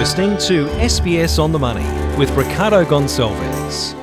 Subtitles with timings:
[0.00, 1.84] listening to SBS on the Money
[2.16, 3.94] with Ricardo Gonçalves.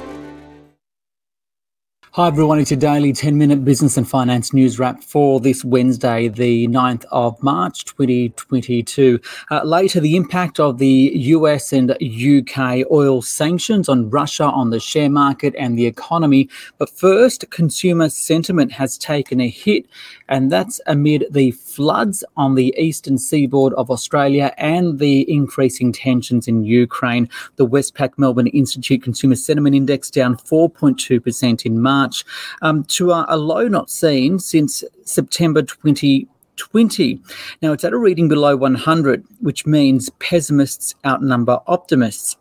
[2.17, 6.27] Hi everyone, it's your daily 10 minute business and finance news wrap for this Wednesday,
[6.27, 9.19] the 9th of March 2022.
[9.51, 14.79] Uh, later, the impact of the US and UK oil sanctions on Russia on the
[14.79, 16.49] share market and the economy.
[16.79, 19.85] But first, consumer sentiment has taken a hit,
[20.29, 26.47] and that's amid the floods on the eastern seaboard of Australia and the increasing tensions
[26.47, 27.29] in Ukraine.
[27.55, 32.25] The Westpac Melbourne Institute Consumer Sentiment Index down 4.2% in March
[32.61, 37.21] um, to a, a low not seen since September 2020.
[37.61, 42.37] Now it's at a reading below 100, which means pessimists outnumber optimists.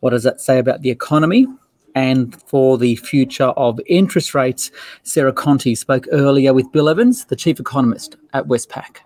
[0.00, 1.46] What does that say about the economy?
[1.94, 4.70] And for the future of interest rates,
[5.02, 8.98] Sarah Conti spoke earlier with Bill Evans, the chief economist at Westpac.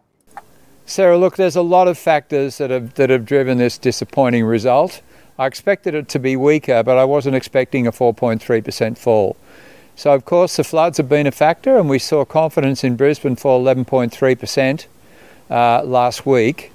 [0.86, 5.02] Sarah, look, there's a lot of factors that have that have driven this disappointing result.
[5.38, 9.36] I expected it to be weaker, but I wasn't expecting a 4.3% fall.
[9.94, 13.36] So, of course, the floods have been a factor, and we saw confidence in Brisbane
[13.36, 14.86] fall 11.3%
[15.50, 16.72] uh, last week.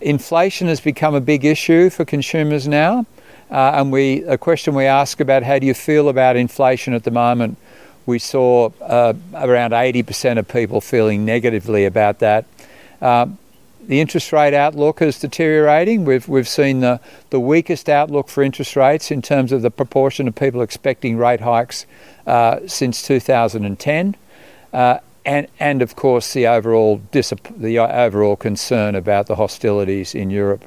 [0.00, 3.06] Inflation has become a big issue for consumers now,
[3.50, 7.04] uh, and we a question we ask about how do you feel about inflation at
[7.04, 7.56] the moment.
[8.06, 12.46] We saw uh, around 80% of people feeling negatively about that.
[13.00, 13.26] Uh,
[13.88, 16.04] the interest rate outlook is deteriorating.
[16.04, 20.28] We've, we've seen the, the weakest outlook for interest rates in terms of the proportion
[20.28, 21.86] of people expecting rate hikes
[22.26, 24.14] uh, since 2010.
[24.74, 30.64] Uh, and, and of course, the overall, the overall concern about the hostilities in Europe.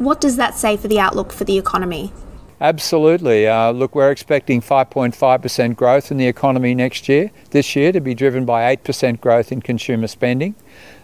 [0.00, 2.10] What does that say for the outlook for the economy?
[2.58, 3.46] Absolutely.
[3.46, 8.14] Uh, look, we're expecting 5.5% growth in the economy next year, this year, to be
[8.14, 10.54] driven by 8% growth in consumer spending.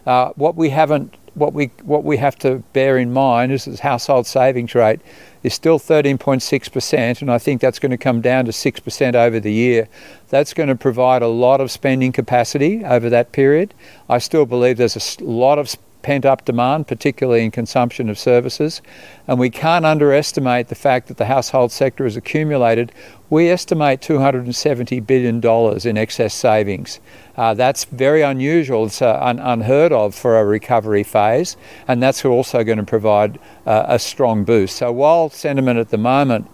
[0.06, 3.76] Uh, what we haven't, what we what we have to bear in mind is the
[3.82, 5.02] household savings rate
[5.42, 9.52] is still 13.6%, and I think that's going to come down to 6% over the
[9.52, 9.88] year.
[10.30, 13.74] That's going to provide a lot of spending capacity over that period.
[14.08, 15.76] I still believe there's a lot of
[16.06, 18.80] pent up demand, particularly in consumption of services.
[19.26, 22.92] And we can't underestimate the fact that the household sector has accumulated.
[23.28, 25.44] We estimate $270 billion
[25.88, 27.00] in excess savings.
[27.36, 28.86] Uh, that's very unusual.
[28.86, 31.56] It's uh, un- unheard of for a recovery phase,
[31.88, 34.76] and that's also going to provide uh, a strong boost.
[34.76, 36.48] So while sentiment at the moment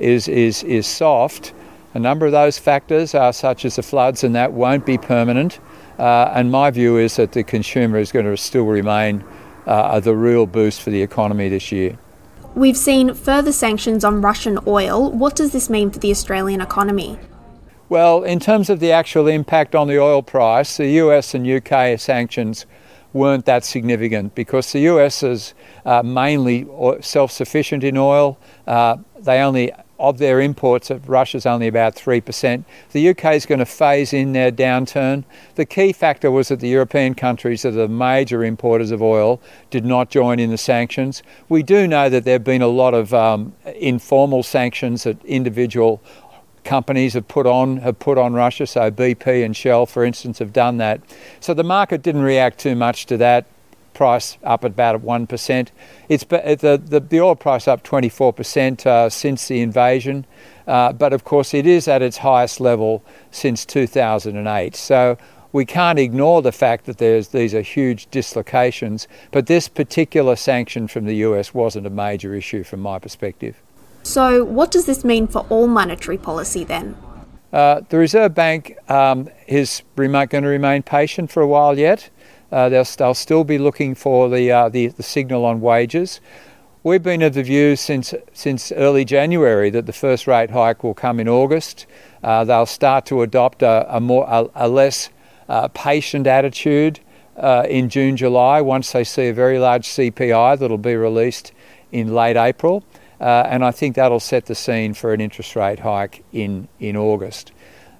[0.00, 1.52] is, is, is soft,
[1.94, 5.60] a number of those factors are such as the floods, and that won't be permanent.
[5.98, 9.24] Uh, and my view is that the consumer is going to still remain
[9.66, 11.98] uh, the real boost for the economy this year.
[12.54, 15.10] We've seen further sanctions on Russian oil.
[15.10, 17.18] What does this mean for the Australian economy?
[17.88, 22.00] Well, in terms of the actual impact on the oil price, the US and UK
[22.00, 22.66] sanctions
[23.12, 26.66] weren't that significant because the US is uh, mainly
[27.00, 28.38] self sufficient in oil.
[28.66, 32.64] Uh, they only of their imports, of Russia's only about 3%.
[32.92, 35.24] The UK is going to phase in their downturn.
[35.54, 39.40] The key factor was that the European countries that are the major importers of oil
[39.70, 41.22] did not join in the sanctions.
[41.48, 46.02] We do know that there have been a lot of um, informal sanctions that individual
[46.64, 48.66] companies have put on have put on Russia.
[48.66, 51.00] So BP and Shell, for instance, have done that.
[51.40, 53.46] So the market didn't react too much to that
[53.96, 55.68] price up about 1%.
[56.08, 60.26] It's the, the, the oil price up 24% uh, since the invasion,
[60.66, 64.76] uh, but of course it is at its highest level since 2008.
[64.76, 65.16] So
[65.52, 70.88] we can't ignore the fact that there's these are huge dislocations, but this particular sanction
[70.88, 73.56] from the US wasn't a major issue from my perspective.
[74.02, 76.96] So, what does this mean for all monetary policy then?
[77.52, 82.10] Uh, the Reserve Bank um, is going to remain patient for a while yet.
[82.52, 86.20] Uh, they'll, they'll, still be looking for the, uh, the, the, signal on wages.
[86.82, 90.94] We've been of the view since, since early January that the first rate hike will
[90.94, 91.86] come in August.
[92.22, 95.10] Uh, they'll start to adopt a, a more, a, a less
[95.48, 97.00] uh, patient attitude
[97.36, 101.52] uh, in June, July, once they see a very large CPI that'll be released
[101.92, 102.84] in late April.
[103.20, 106.96] Uh, and I think that'll set the scene for an interest rate hike in, in
[106.96, 107.52] August.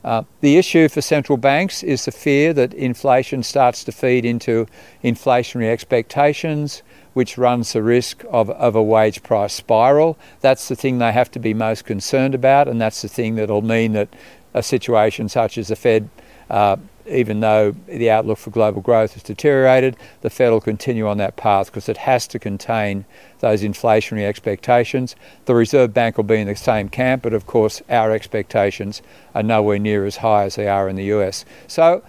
[0.04, 4.66] Uh, the issue for central banks is the fear that inflation starts to feed into
[5.02, 6.82] inflationary expectations,
[7.14, 10.18] which runs the risk of, of a wage price spiral.
[10.40, 13.62] That's the thing they have to be most concerned about, and that's the thing that'll
[13.62, 14.08] mean that
[14.54, 16.08] a situation such as the Fed
[16.50, 16.76] uh,
[17.08, 21.36] even though the outlook for global growth has deteriorated, the Fed will continue on that
[21.36, 23.04] path because it has to contain
[23.40, 25.16] those inflationary expectations.
[25.44, 29.02] The Reserve Bank will be in the same camp, but of course, our expectations
[29.34, 31.44] are nowhere near as high as they are in the US.
[31.66, 32.02] So,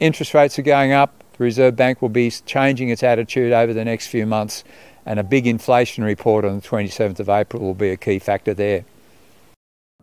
[0.00, 1.22] interest rates are going up.
[1.36, 4.64] The Reserve Bank will be changing its attitude over the next few months,
[5.06, 8.54] and a big inflation report on the 27th of April will be a key factor
[8.54, 8.84] there.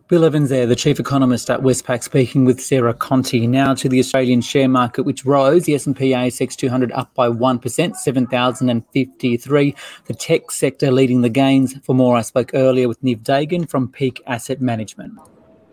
[0.08, 3.44] Bill Evans there, the chief economist at Westpac, speaking with Sarah Conti.
[3.48, 5.64] Now to the Australian share market, which rose.
[5.64, 9.74] The S&P ASX 200 up by 1%, 7,053.
[10.04, 11.76] The tech sector leading the gains.
[11.82, 15.18] For more, I spoke earlier with Niv Dagan from Peak Asset Management.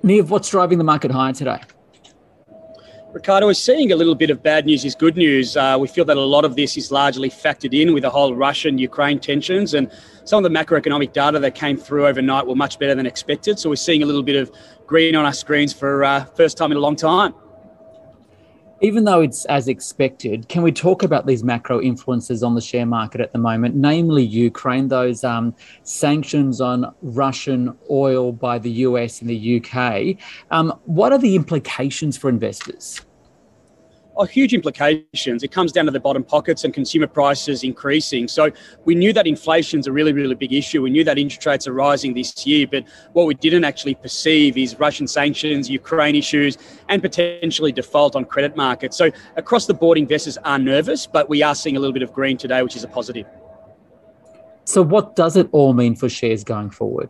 [0.03, 1.61] Niv, what's driving the market higher today?
[3.13, 5.55] Ricardo is seeing a little bit of bad news is good news.
[5.55, 8.33] Uh, we feel that a lot of this is largely factored in with the whole
[8.33, 9.91] Russian Ukraine tensions and
[10.23, 13.59] some of the macroeconomic data that came through overnight were much better than expected.
[13.59, 14.51] So we're seeing a little bit of
[14.87, 17.35] green on our screens for uh, first time in a long time.
[18.83, 22.85] Even though it's as expected, can we talk about these macro influences on the share
[22.85, 29.21] market at the moment, namely Ukraine, those um, sanctions on Russian oil by the US
[29.21, 30.17] and the UK?
[30.51, 32.99] Um, what are the implications for investors?
[34.17, 35.43] Are huge implications.
[35.43, 38.27] It comes down to the bottom pockets and consumer prices increasing.
[38.27, 38.51] So
[38.85, 40.81] we knew that inflation's a really, really big issue.
[40.81, 44.57] We knew that interest rates are rising this year, but what we didn't actually perceive
[44.57, 46.57] is Russian sanctions, Ukraine issues,
[46.89, 48.97] and potentially default on credit markets.
[48.97, 52.13] So across the board, investors are nervous, but we are seeing a little bit of
[52.13, 53.25] green today, which is a positive.
[54.65, 57.09] So what does it all mean for shares going forward?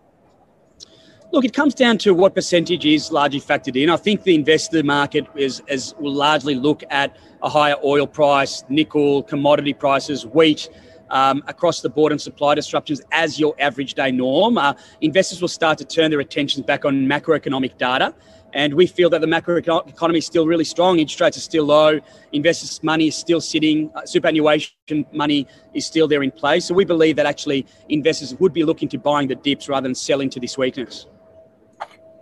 [1.33, 3.89] Look, it comes down to what percentage is largely factored in.
[3.89, 8.63] I think the investor market is, is will largely look at a higher oil price,
[8.69, 10.69] nickel, commodity prices, wheat,
[11.09, 14.59] um, across the board and supply disruptions as your average day norm.
[14.59, 18.13] Uh, investors will start to turn their attentions back on macroeconomic data.
[18.53, 20.99] And we feel that the macro economy is still really strong.
[20.99, 21.99] Interest rates are still low.
[22.31, 23.89] Investors' money is still sitting.
[23.95, 26.65] Uh, superannuation money is still there in place.
[26.65, 29.95] So we believe that actually investors would be looking to buying the dips rather than
[29.95, 31.07] selling to this weakness.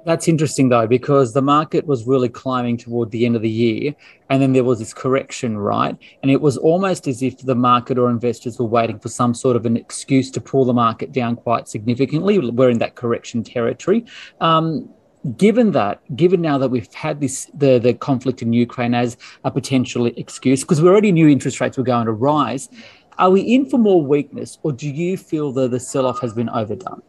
[0.04, 3.96] That's interesting though, because the market was really climbing toward the end of the year,
[4.30, 5.96] and then there was this correction, right?
[6.24, 9.56] And it was almost as if the market or investors were waiting for some sort
[9.56, 12.40] of an excuse to pull the market down quite significantly.
[12.40, 14.06] We're in that correction territory.
[14.40, 14.90] Um,
[15.38, 19.52] given that, given now that we've had this the the conflict in Ukraine as a
[19.52, 22.70] potential excuse, because we already knew interest rates were going to rise,
[23.20, 26.50] are we in for more weakness, or do you feel that the sell-off has been
[26.50, 27.04] overdone?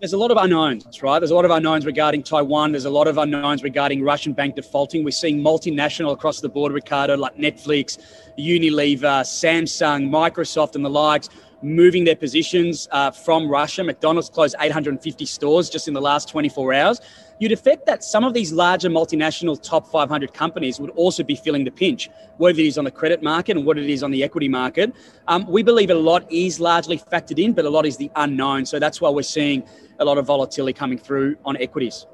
[0.00, 1.18] There's a lot of unknowns, right?
[1.18, 2.72] There's a lot of unknowns regarding Taiwan.
[2.72, 5.04] There's a lot of unknowns regarding Russian bank defaulting.
[5.04, 7.98] We're seeing multinational across the board, Ricardo, like Netflix,
[8.38, 11.28] Unilever, Samsung, Microsoft, and the likes,
[11.60, 13.84] moving their positions uh, from Russia.
[13.84, 17.00] McDonald's closed 850 stores just in the last 24 hours
[17.40, 21.64] you'd expect that some of these larger multinational top 500 companies would also be feeling
[21.64, 24.22] the pinch, whether it is on the credit market and what it is on the
[24.22, 24.94] equity market.
[25.26, 28.66] Um, we believe a lot is largely factored in, but a lot is the unknown.
[28.66, 29.66] So that's why we're seeing
[29.98, 32.06] a lot of volatility coming through on equities.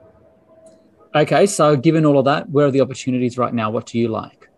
[1.14, 3.68] Okay, so given all of that, where are the opportunities right now?
[3.70, 4.48] What do you like?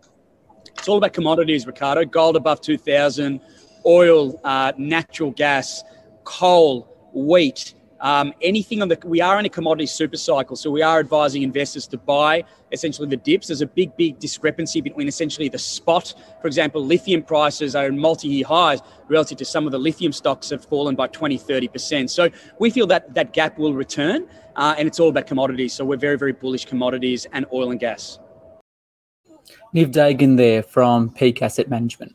[0.77, 2.05] It's all about commodities, Ricardo.
[2.05, 3.41] Gold above 2000,
[3.87, 5.83] oil, uh, natural gas,
[6.25, 10.83] coal, wheat, um, anything on the, we are in a commodity super cycle, so we
[10.83, 13.49] are advising investors to buy essentially the dips.
[13.49, 16.15] There's a big, big discrepancy between essentially the spot.
[16.41, 20.51] For example, lithium prices are in multi-year highs relative to some of the lithium stocks
[20.51, 22.09] have fallen by 20, 30%.
[22.11, 25.73] So we feel that that gap will return, uh, and it's all about commodities.
[25.73, 28.19] So we're very, very bullish commodities and oil and gas.
[29.75, 32.15] Niv Dagan there from Peak Asset Management.